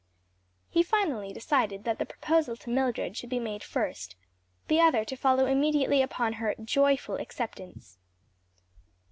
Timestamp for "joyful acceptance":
6.55-7.99